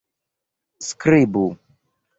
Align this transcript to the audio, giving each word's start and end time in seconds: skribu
skribu 0.87 1.45